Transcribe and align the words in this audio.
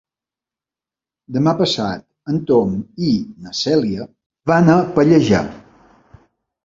Demà 1.35 1.51
passat 1.59 2.33
en 2.33 2.41
Tom 2.51 2.73
i 3.09 3.13
na 3.45 3.53
Cèlia 3.63 4.09
van 4.53 4.73
a 4.77 4.83
Pallejà. 4.97 5.43